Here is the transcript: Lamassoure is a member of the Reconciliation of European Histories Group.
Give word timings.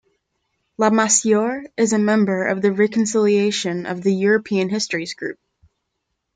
Lamassoure 0.79 1.65
is 1.77 1.93
a 1.93 1.99
member 1.99 2.47
of 2.47 2.63
the 2.63 2.71
Reconciliation 2.71 3.85
of 3.85 4.03
European 4.03 4.67
Histories 4.69 5.13
Group. 5.13 5.37